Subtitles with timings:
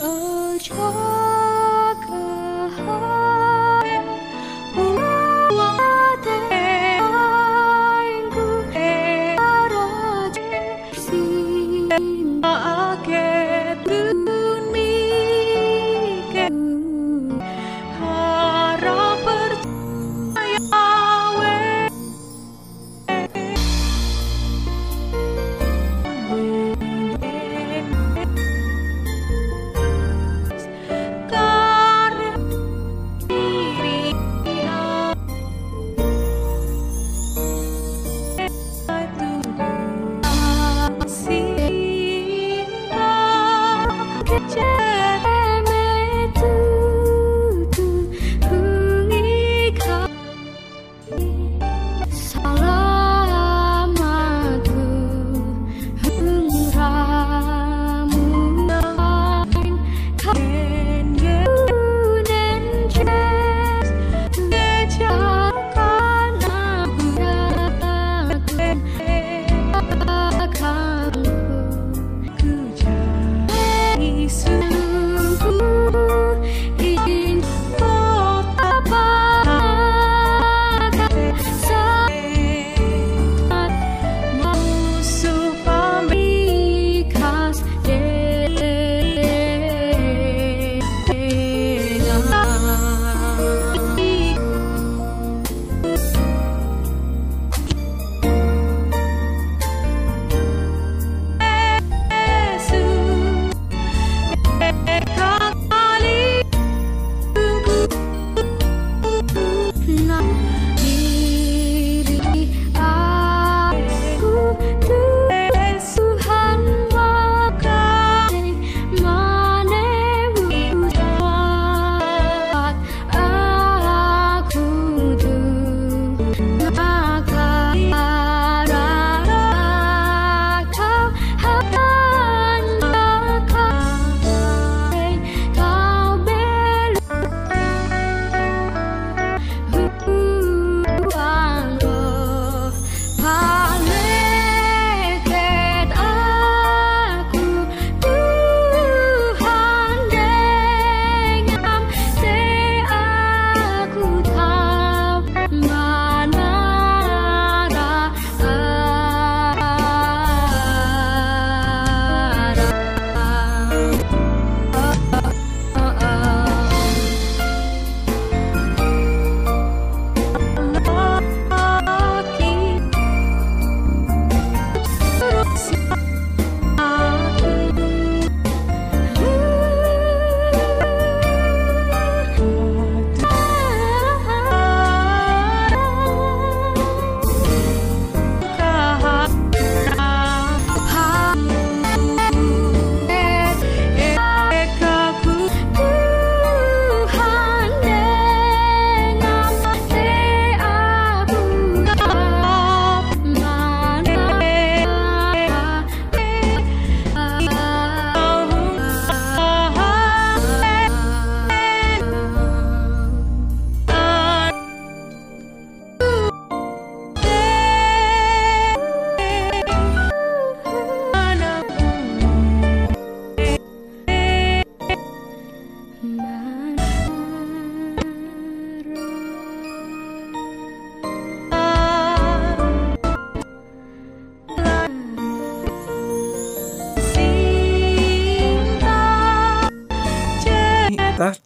[0.00, 1.19] a joy.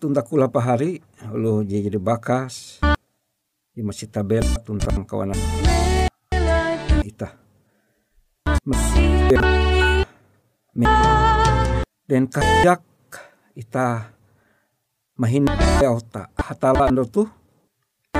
[0.04, 1.00] Tah tunta kula pahari
[1.32, 2.84] ulu jadi bakas.
[3.72, 5.40] Di masih tabel tuntang kawanan
[7.00, 7.32] itah.
[12.04, 12.84] Dan kajak
[13.56, 14.12] ita
[15.16, 15.48] mahin
[15.80, 16.28] otak.
[16.36, 17.32] Hatala ando tuh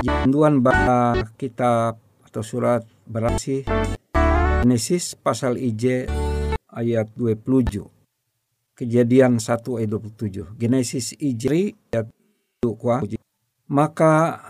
[0.01, 3.61] jenduan ba kitab atau surat berasi
[4.65, 6.09] Genesis pasal IJ
[6.73, 7.94] ayat 27
[8.75, 10.59] Kejadian 1 ayat 27.
[10.59, 12.11] Genesis Ijri ayat
[12.59, 12.75] 2
[13.71, 14.43] Maka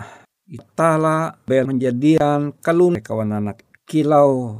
[0.49, 4.57] itala bel menjadian kalun kawan anak kilau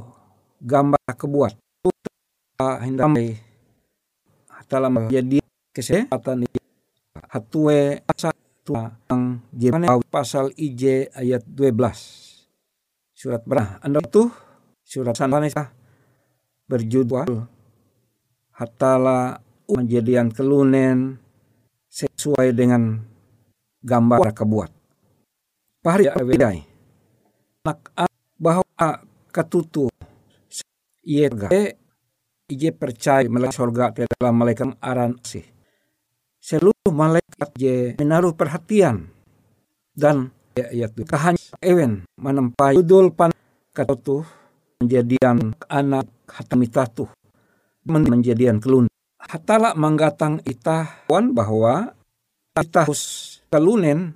[0.62, 1.58] gambar kebuat.
[2.62, 3.36] Hindamai
[4.48, 5.42] hatala menjadi
[5.74, 6.46] kesehatan
[7.26, 8.30] hatue asa
[9.10, 11.74] yang jemane pasal IJ ayat 12.
[13.14, 13.82] Surat berah.
[13.82, 14.30] Anda itu
[14.86, 15.74] surat sananesa
[16.70, 17.46] berjudul
[18.54, 21.18] hatala menjadian kelunen
[21.90, 23.02] sesuai dengan
[23.82, 24.70] gambar kebuat.
[25.82, 26.58] Pahari bedai.
[27.66, 27.78] Nak
[28.38, 28.88] bahwa
[29.30, 29.90] ketutu
[31.06, 31.30] ia
[32.46, 35.42] ije percaya malaikat sorga dalam malaikat aran sih.
[36.38, 39.10] Seluruh malaikat je menaruh perhatian
[39.98, 43.34] dan ayat itu kahanya ewen menempai judul pan
[43.74, 44.22] ketutu
[44.78, 47.10] menjadian anak hatamitatu
[47.84, 48.86] menjadian kelun
[49.26, 51.94] hatala manggatang ita wan bahwa
[52.54, 54.14] ita hus kalunen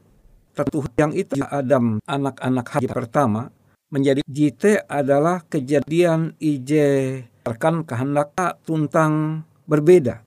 [0.55, 3.51] tetuh yang itu Adam anak-anak haji pertama
[3.91, 8.31] menjadi jite adalah kejadian ije rekan kehendak
[8.62, 10.23] tuntang berbeda.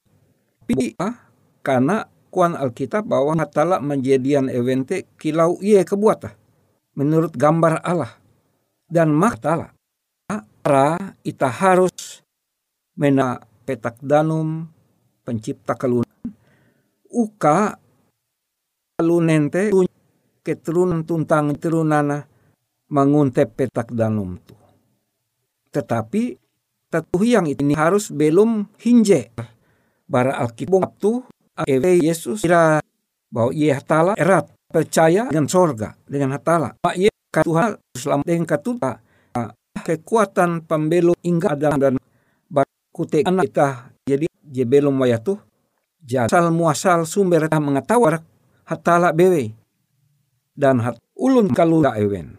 [0.63, 0.95] Tapi
[1.63, 6.33] karena kuan Alkitab bahwa hatala menjadian evente kilau iye kebuat
[6.97, 8.19] menurut gambar Allah
[8.89, 9.71] dan maktala
[10.63, 12.23] para ita harus
[12.97, 14.72] mena petak danum
[15.23, 16.13] pencipta kalunan
[17.13, 17.77] uka
[18.97, 19.69] kalunen te
[20.41, 22.25] keturunan tuntang turunana
[22.89, 24.57] menguntep petak danum tu.
[25.71, 26.37] Tetapi
[26.89, 29.33] tetuh yang ini harus belum hinje.
[30.05, 31.23] Bara alkitab tu
[31.65, 32.83] ewe Yesus kira
[33.33, 36.75] bahwa ia hatala erat percaya dengan sorga dengan hatala.
[36.81, 38.91] Pak ye Tuhan selamat dengan katuta
[39.73, 41.97] kekuatan pembelum hingga ada dan
[42.93, 43.92] kute anak kita
[44.53, 45.41] je belum waya tuh
[46.05, 48.21] jasal muasal sumber tah mengatawar
[48.69, 49.57] hatala bewe
[50.53, 52.37] dan hat ulun kalula ewen.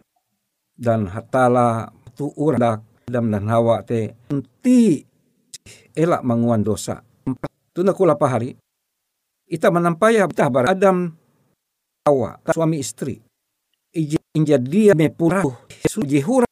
[0.75, 5.03] Dan hatala tu urdak Adam dan Hawa te enti
[5.95, 7.03] elak menguan dosa.
[7.75, 8.55] Tuna kula pahari
[9.51, 11.11] ita menampaya betah bar Adam
[12.07, 13.19] Hawa suami istri.
[14.35, 15.47] Inja dia mepura
[15.87, 16.51] sujihura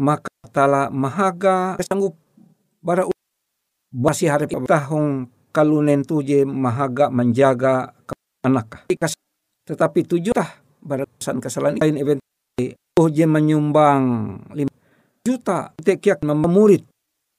[0.00, 2.16] maka tala mahaga sanggup
[2.80, 3.04] bara
[3.96, 7.96] basi hari tahun kalunen tu je mahaga menjaga
[8.44, 8.84] anak
[9.64, 12.20] tetapi tujuh tah barasan kesalahan lain event
[13.00, 14.04] oh je menyumbang
[14.52, 14.72] lima
[15.26, 16.86] juta tekiak memurid.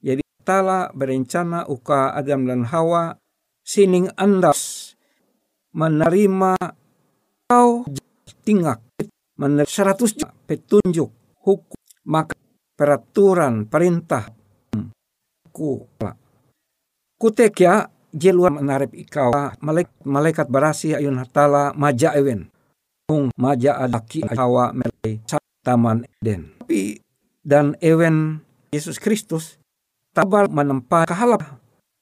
[0.04, 3.16] Jadi tala berencana uka Adam dan Hawa
[3.64, 4.94] sining andas
[5.72, 6.56] menerima
[7.48, 7.88] kau
[8.44, 8.84] tingak
[9.40, 11.08] menerima seratus petunjuk
[11.44, 12.36] hukum maka
[12.76, 14.28] peraturan perintah
[15.56, 15.88] ku
[17.18, 19.34] kutekya jeluar menarip ikau.
[19.62, 22.50] Malaikat malaikat barasi ayun hatala maja ewen.
[23.08, 25.22] Hung maja adaki hawa melai
[25.64, 26.56] taman Eden.
[26.64, 27.02] Tapi
[27.44, 29.60] dan ewen Yesus Kristus
[30.12, 31.44] tabal menempa kahalap.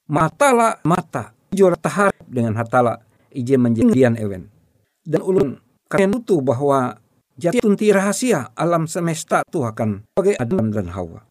[0.05, 3.01] Matala mata jura tahar dengan hatala
[3.33, 4.53] ije menjadian ewen.
[5.01, 5.57] Dan ulun
[5.89, 7.01] kalian tuh bahwa
[7.35, 11.27] Jati tunti rahasia alam semesta tu akan sebagai Adam dan Hawa.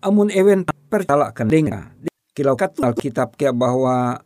[0.00, 1.92] Amun ewen percalakan dengar.
[2.32, 4.16] Kilau kata Alkitab kia bahwa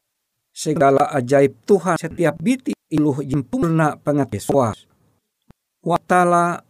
[0.55, 4.79] segala ajaib Tuhan setiap biti iluh jempurna pengetahuan.
[5.83, 6.63] Watala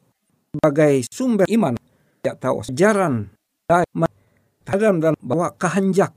[0.49, 1.76] sebagai sumber iman.
[2.25, 3.28] Ya tahu sejaran.
[4.66, 6.16] Adam dan bahwa kehanjak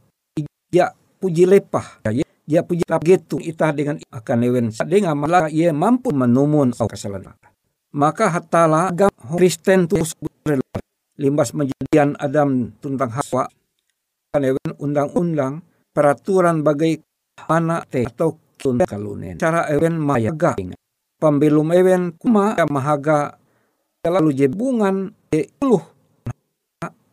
[0.71, 1.99] ya puji lepah.
[2.07, 3.43] Ya ya puji gitu.
[3.43, 7.35] Ita dengan akan ewen dengan malah ia mampu menumun kesalahan.
[7.91, 9.99] Maka hatala agam Kristen tu
[11.19, 13.51] limbas menjadian Adam tentang Hawa
[14.29, 17.01] kanewen undang-undang peraturan bagai
[17.49, 19.41] mana te atau tun kalunen.
[19.41, 20.53] Cara ewen mayaga
[21.17, 23.41] pembelum ewen kuma mahaga.
[23.99, 25.83] Lalu jebungan e uluh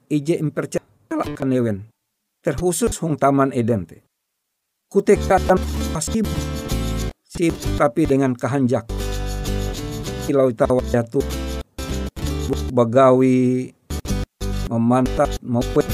[0.06, 0.86] ije impercaya
[1.34, 1.90] kan ewen.
[2.44, 4.06] Terkhusus hong taman Eden te
[4.86, 5.18] kutek
[5.90, 6.22] pasti
[7.26, 8.86] si tapi dengan kehanjak.
[10.26, 11.26] Kilau tawa jatuh.
[12.70, 13.74] Bagawi
[14.70, 15.86] memantap maupun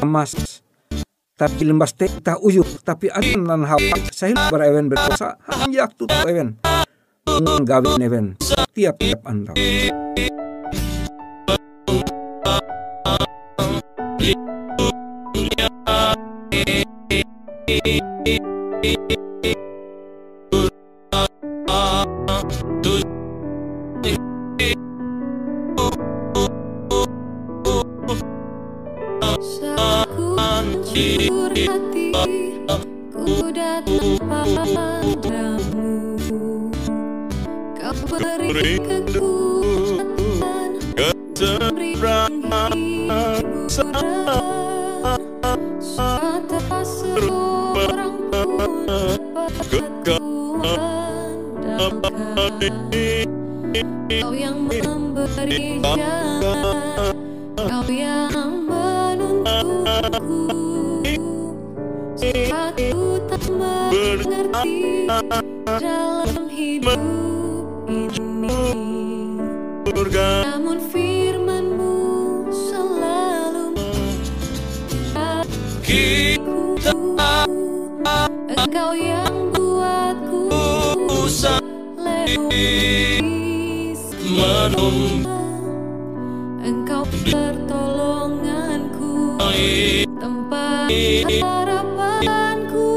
[0.00, 0.59] emas
[1.40, 6.04] tapi lembas te ta uyuk tapi adan nan hawa sahil bar ewen berdosa hanjak tu
[6.28, 6.60] ewen.
[7.64, 8.26] Gawin ewen.
[8.76, 9.56] Tiap tiap anda
[18.80, 19.19] Saku
[43.70, 44.34] seorang
[50.10, 51.30] Tuhan
[54.10, 57.14] Kau yang memberi jalan
[57.54, 60.18] Kau yang menuntunku
[62.50, 65.06] Aku tak mengerti
[65.78, 66.98] dalam hidup
[67.86, 68.29] ini
[78.60, 80.52] Engkau yang buatku
[81.96, 82.68] lewati
[83.96, 84.68] semua
[86.60, 89.40] Engkau pertolonganku
[90.20, 90.92] Tempat
[91.40, 92.92] harapanku.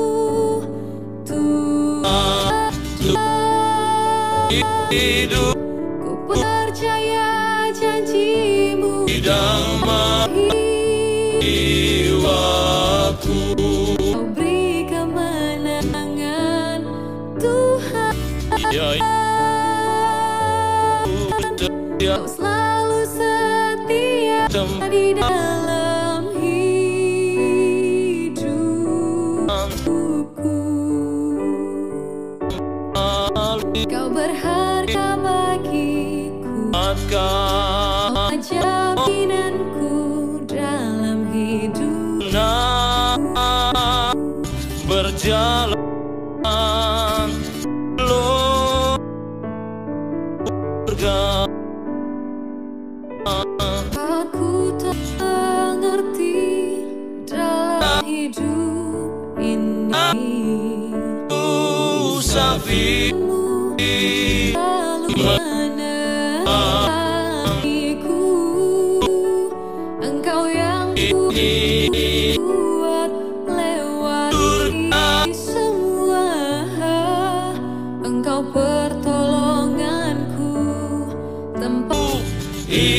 [1.24, 2.76] Tuhan
[4.92, 5.53] Ku
[22.04, 24.44] Selalu setia
[24.92, 25.43] di dalam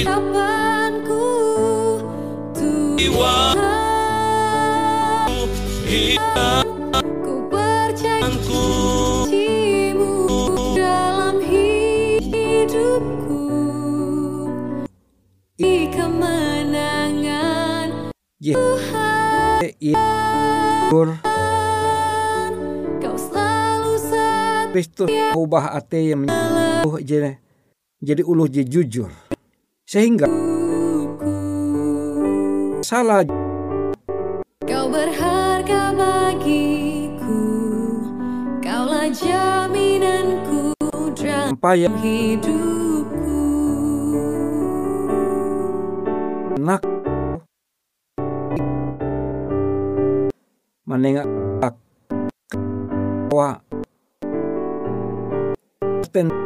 [0.05, 1.25] harapanku
[2.53, 3.57] Tuhan.
[7.25, 10.13] Ku percaya janjimu
[10.77, 13.49] dalam hidupku.
[15.57, 18.13] Di kemenangan
[20.93, 21.17] Tur
[23.01, 27.41] Kau selalu setia Kristus ubah ate yang menyeluruh jadi
[28.05, 29.09] jadi uluh jujur
[29.95, 30.27] sehingga
[32.83, 33.23] salah
[34.67, 37.47] Kau berharga bagiku
[38.59, 40.75] Kaulah jaminanku
[41.15, 43.39] dalam hidupku.
[46.59, 46.83] Nak
[50.91, 51.31] menengak
[53.31, 53.63] wa
[56.11, 56.44] ten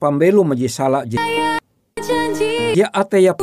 [0.00, 1.20] pambelu maji salah je.
[2.72, 3.36] Ya ate ya.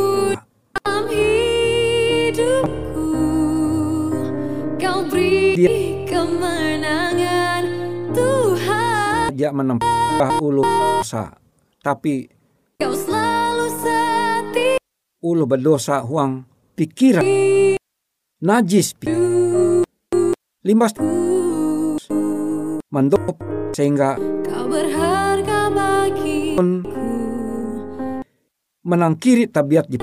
[4.82, 7.64] Kau beri kemenangan
[8.10, 11.38] Tuhan ya menempah ulu dosa.
[11.86, 12.26] Tapi
[12.82, 14.82] Kau selalu setia
[15.22, 16.42] ulu berdosa huang
[16.74, 17.22] pikiran.
[18.42, 19.14] Najis pi.
[20.66, 20.98] Limbas
[22.90, 23.38] mendop
[23.78, 25.37] sehingga Kau pun
[28.82, 30.02] menangkiri tabiat di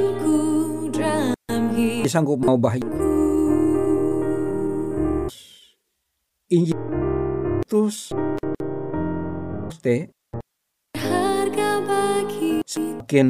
[2.07, 2.87] sanggup mau bahagia
[6.53, 6.79] Injil
[7.67, 8.15] Kristus
[9.83, 10.15] te
[12.65, 13.29] semakin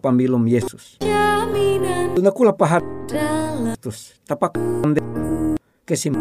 [0.00, 0.96] pambilum Yesus.
[1.00, 4.16] jaminan Tuna kula pahat Kristus.
[4.24, 4.56] Tapak
[5.84, 6.14] kesim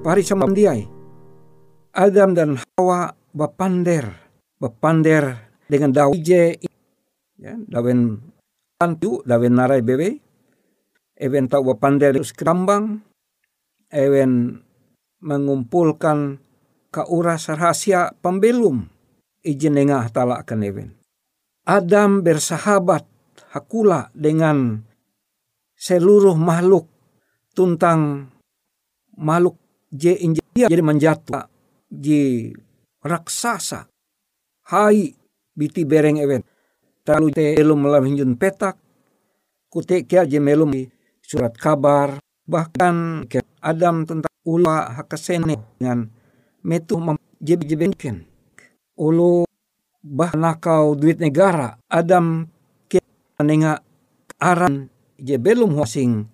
[0.00, 0.99] pari sama diai.
[1.90, 4.14] Adam dan Hawa bapander,
[4.62, 6.54] bapander dengan daun je
[7.34, 8.18] ya, dawen
[8.78, 10.22] antu, dawen narai bebe,
[11.18, 13.02] even tau bapander terus kerambang,
[13.90, 14.62] even
[15.18, 16.38] mengumpulkan
[16.94, 18.86] kauras rahasia pembelum.
[19.40, 20.88] Izin nengah tala akan even.
[21.64, 23.08] Adam bersahabat
[23.56, 24.84] hakula dengan
[25.80, 26.84] seluruh makhluk
[27.56, 28.28] tuntang
[29.16, 29.56] makhluk
[29.88, 31.48] je inja jadi menjatuh
[31.90, 32.54] ji
[33.02, 33.90] raksasa.
[34.70, 35.12] Hai
[35.52, 36.46] biti bereng event
[37.02, 38.78] talu te elum melam hinjun petak.
[39.70, 40.70] Kute kia je melum
[41.22, 42.22] surat kabar.
[42.50, 46.10] Bahkan ke Adam tentang ula hakasene dengan
[46.66, 46.98] metu
[47.38, 48.26] jeb jebenken
[48.98, 49.46] ulu
[50.02, 51.78] bah nakau duit negara.
[51.86, 52.50] Adam
[52.90, 52.98] ke
[53.38, 53.78] nenga
[54.42, 56.26] aran je belum wasing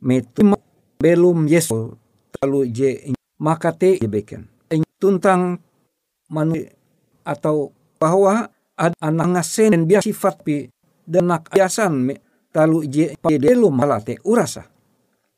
[0.00, 0.56] metu
[0.96, 1.92] belum yesu.
[2.40, 2.90] Lalu je
[3.42, 4.52] maka te beken
[5.02, 5.58] tuntang
[6.30, 6.62] manu
[7.26, 8.46] atau bahwa
[8.78, 10.70] ada anak ngasen biasa sifat pi
[11.02, 12.14] denak biasan me
[12.54, 14.70] talu je belum halate urasa.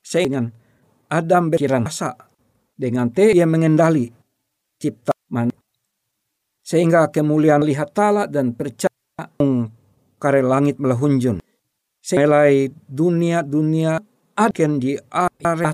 [0.05, 0.45] Sehingga
[1.09, 2.13] Adam berpikiran asa
[2.77, 4.13] dengan te yang mengendali
[4.77, 5.49] cipta man.
[6.61, 8.93] Sehingga kemuliaan lihat tala dan percaya
[10.21, 11.41] kare langit melahunjun.
[12.05, 13.97] Selai dunia dunia
[14.37, 14.93] akan di
[15.41, 15.73] area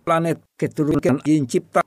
[0.00, 1.84] planet keturunan yang cipta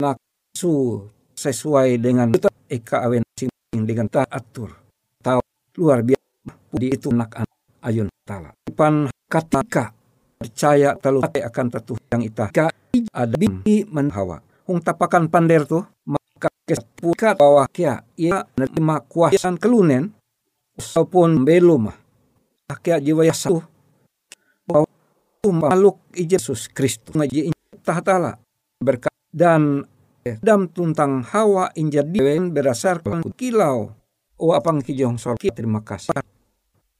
[0.00, 0.16] nak
[0.52, 2.28] su sesuai dengan
[2.68, 3.50] eka awen sing
[3.88, 4.76] dengan tak atur.
[5.20, 5.40] Tahu
[5.80, 6.52] luar biasa.
[6.76, 7.42] Di itu nak
[7.82, 8.52] ayun tala.
[8.76, 9.90] Pan katika
[10.36, 12.46] percaya talu akan tetuh yang ita.
[13.12, 14.40] Ada binti menhawa.
[14.68, 20.14] Hung tapakan pander tuh maka kesepukat bahwa kia ia menerima kuasaan kelunen
[20.78, 21.90] ataupun belum.
[22.70, 23.66] Akia jiwa satu
[24.62, 24.86] bahwa
[25.48, 27.16] makhluk Yesus Kristus.
[27.16, 28.36] Ngaji tahtala
[28.84, 29.88] berkat dan
[30.44, 33.96] dam tuntang hawa injad diwen berdasarkan kilau.
[34.40, 36.16] O apang kijong sorki terima kasih.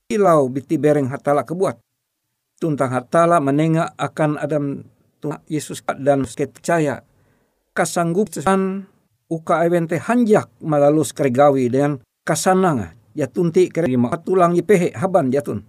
[0.08, 1.80] Kilau biti bereng hatala kebuat.
[2.60, 4.84] Tuntang hatala menengah akan adam
[5.48, 7.00] Yesus dan percaya.
[7.72, 8.84] Kasanggupan
[9.32, 11.96] uka evente hanjak malalus keregawi dengan
[12.28, 12.92] kasananga.
[13.16, 15.64] Ya tunti kerima tulang pehe haban jatun.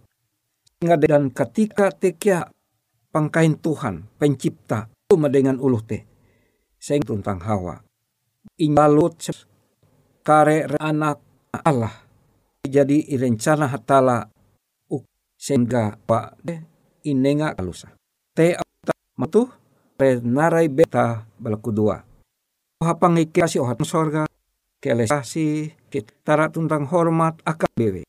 [0.83, 2.51] Dan ketika tekia
[3.11, 6.07] pangkain Tuhan pencipta cuma dengan uluh te.
[6.81, 7.83] Seng tuntang hawa.
[8.57, 9.13] Ingalut
[10.25, 11.21] kare anak
[11.51, 11.93] Allah.
[12.65, 14.25] Jadi rencana hatala
[15.41, 16.61] sehingga pak de
[17.05, 17.89] inenga kalusa.
[18.33, 18.57] Te
[19.17, 19.49] matu
[19.97, 22.01] re narai beta balaku dua.
[22.81, 24.25] Hapang ikasi ohat sorga
[24.81, 28.01] kelesasi kita tentang hormat akan bewe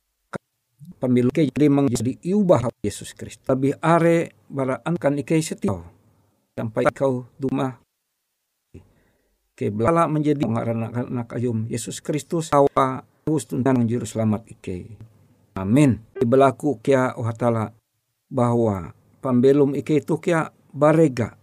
[1.02, 3.42] pemilu ke jadi menjadi iubah Yesus Kristus.
[3.50, 5.74] Lebih are baraan kan ikai setia.
[6.54, 7.82] Sampai kau duma
[9.58, 12.54] ke belala menjadi pengaran anak ayum Yesus Kristus.
[12.54, 14.94] Hawa terus tentang juru selamat ike
[15.58, 15.98] amin.
[16.22, 17.74] Berlaku kia hatala
[18.30, 21.34] bahwa pembelum ike itu kia barega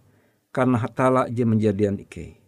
[0.50, 2.40] karena hatala je menjadian ike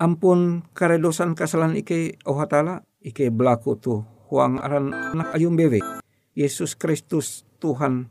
[0.00, 4.00] ampun karedosan kesalahan ike oh hatala ike belaku tu
[4.32, 6.01] huang aran anak ayum bebe
[6.32, 8.08] Yesus Kristus Tuhan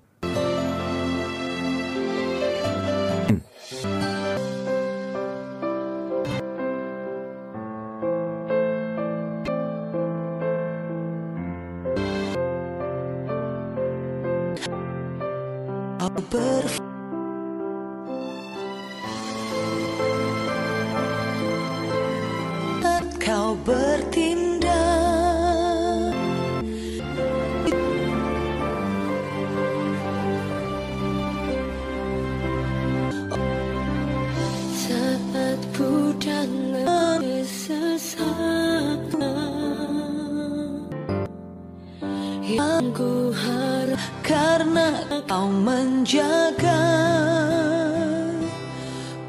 [45.10, 46.82] kau menjaga.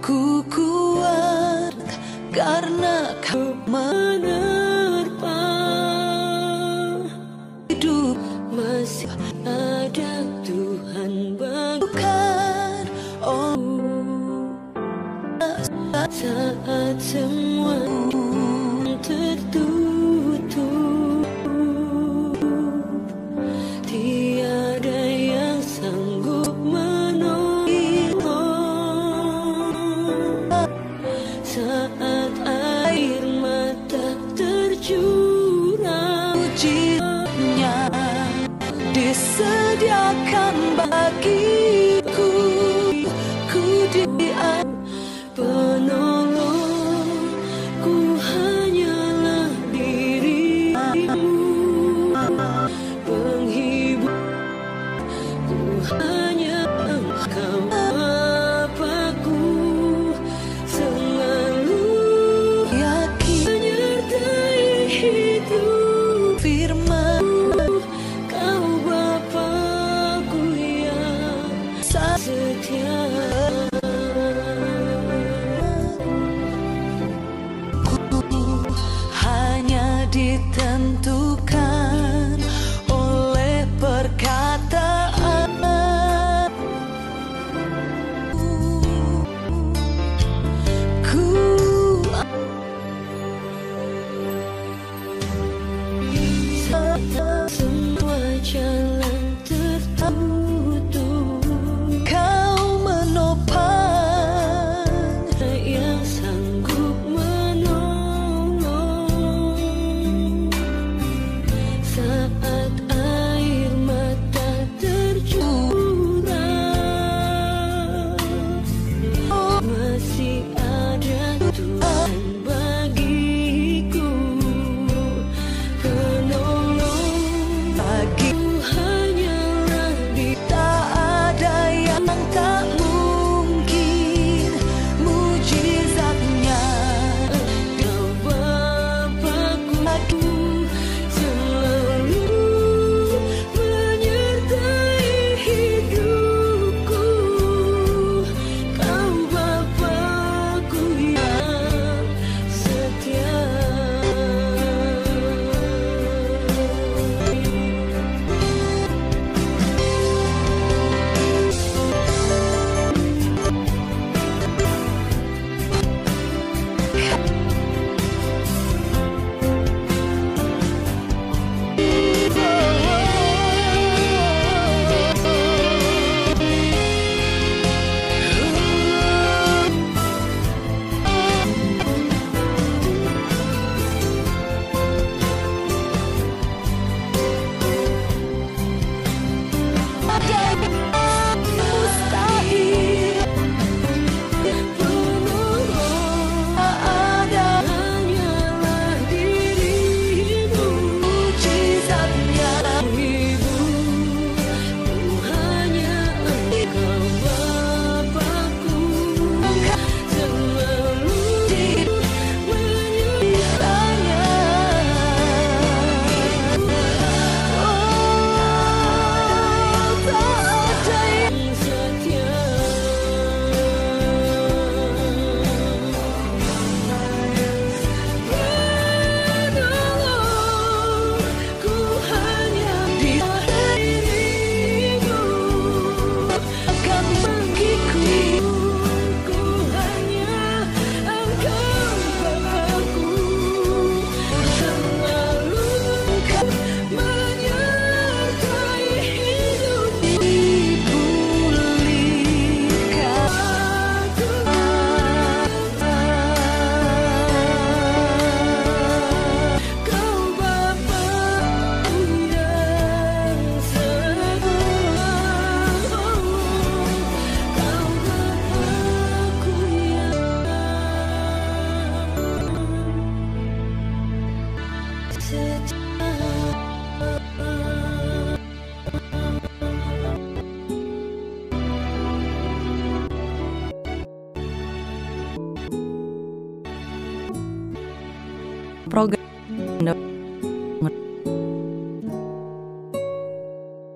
[0.02, 1.78] Ku kuat
[2.34, 4.51] karena kau menerpa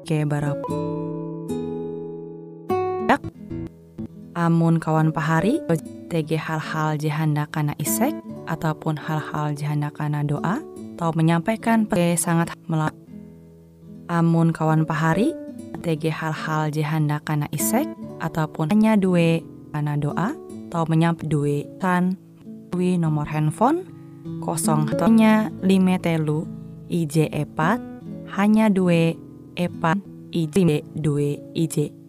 [0.06, 0.54] Oke, barap.
[4.38, 5.58] Amun kawan pahari,
[6.06, 8.14] TG hal-hal jihanda kana isek
[8.46, 10.62] ataupun hal-hal jihanda kana doa,
[10.94, 12.94] atau menyampaikan pe sangat melak.
[14.06, 15.34] Amun kawan pahari,
[15.82, 17.90] TG hal-hal jihanda kana isek
[18.22, 19.42] ataupun hanya dua
[19.74, 20.38] kana doa,
[20.70, 22.14] atau menyampaikan dua kan
[22.78, 23.82] nomor handphone
[24.38, 26.46] kosong hanya lima telu
[26.86, 27.82] IJ epat
[28.38, 29.25] hanya dua
[29.56, 29.98] epat
[30.30, 32.06] IJ dua IJ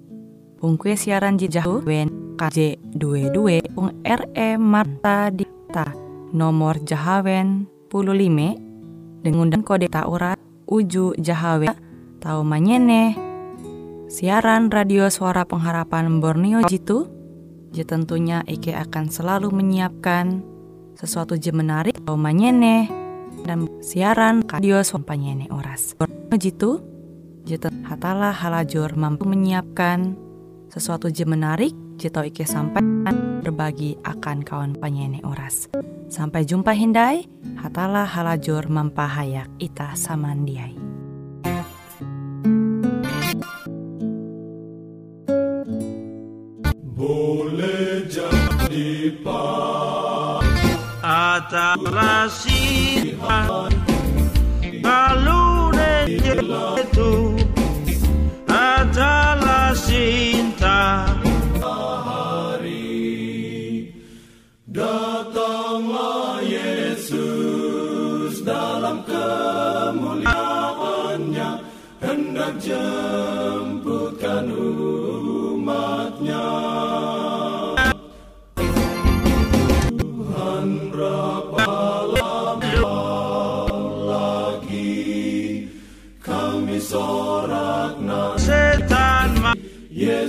[0.58, 5.94] Pungkue siaran jijahu wen KJ dua dua pung RE Marta Dita.
[6.34, 8.58] Nomor Jahawen puluh lima.
[9.22, 11.78] Dengan kode taurat uju Jahawen
[12.18, 13.14] tau manyene.
[14.10, 17.06] Siaran radio suara pengharapan Borneo jitu.
[17.70, 20.42] Je tentunya Ike akan selalu menyiapkan
[20.98, 22.90] sesuatu je menarik atau manyene.
[23.46, 25.94] Dan siaran radio sompanyene oras.
[26.34, 26.82] Jitu,
[27.48, 30.20] jeten hatalah halajur mampu menyiapkan
[30.68, 35.72] sesuatu je menarik jito ike sampaikan berbagi akan kawan panyene oras.
[36.12, 37.24] Sampai jumpa hindai,
[37.56, 40.76] hatalah halajur mampahayak ita samandiai.
[47.00, 50.44] Boleh jadi pak
[54.84, 55.68] Kalau
[56.80, 57.37] itu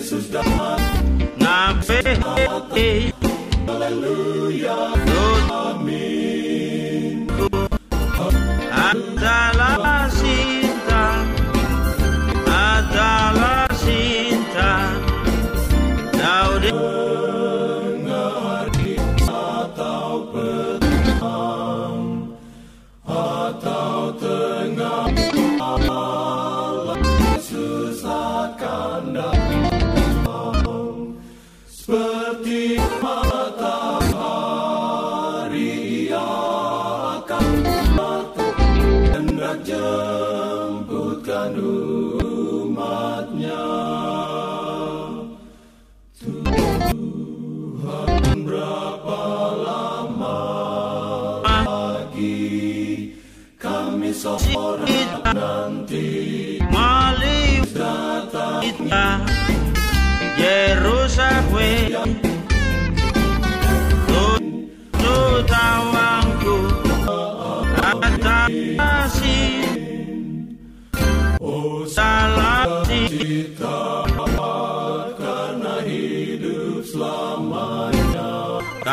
[0.09, 1.39] Jesus died.
[1.39, 1.75] Now,
[3.67, 5.28] Hallelujah.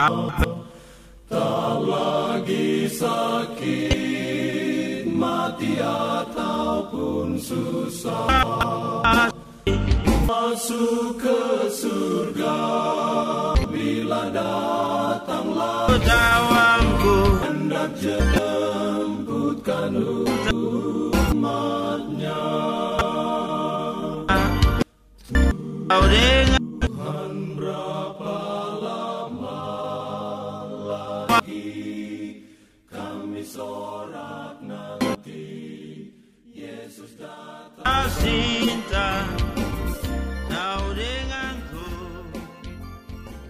[0.06, 3.90] Tak lagi sakit
[5.10, 8.30] Mati ataupun susah
[10.30, 11.42] Masuk ke
[11.74, 12.62] surga
[13.66, 19.90] Bila datanglah tawangku Hendak jemputkan
[20.54, 22.46] umatnya
[25.90, 26.06] kau
[37.86, 39.45] Jacinta.